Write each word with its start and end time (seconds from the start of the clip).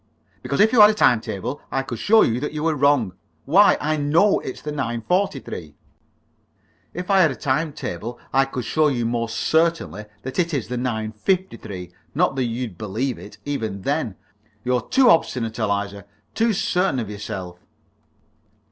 "No." 0.33 0.39
"Because 0.41 0.59
if 0.59 0.73
you 0.73 0.81
had 0.81 0.89
a 0.89 0.95
time 0.95 1.21
table 1.21 1.61
I 1.71 1.83
could 1.83 1.99
show 1.99 2.23
you 2.23 2.39
that 2.39 2.53
you 2.53 2.65
are 2.67 2.73
wrong. 2.75 3.13
Why, 3.45 3.77
I 3.79 3.97
know 3.97 4.39
it's 4.39 4.63
the 4.63 4.71
9.43." 4.71 5.75
"If 6.95 7.11
I 7.11 7.19
had 7.21 7.29
a 7.29 7.35
time 7.35 7.71
table 7.71 8.17
I 8.33 8.45
could 8.45 8.65
show 8.65 8.87
you 8.87 9.05
most 9.05 9.37
certainly 9.37 10.05
that 10.23 10.39
it 10.39 10.55
is 10.55 10.69
the 10.69 10.77
9.53. 10.77 11.91
Not 12.15 12.35
that 12.35 12.45
you'd 12.45 12.79
believe 12.79 13.19
it, 13.19 13.37
even 13.45 13.83
then. 13.83 14.15
You're 14.63 14.81
too 14.81 15.07
obstinate, 15.07 15.59
Eliza 15.59 16.05
too 16.33 16.51
certain 16.51 16.97
of 16.99 17.07
yourself!" 17.07 17.59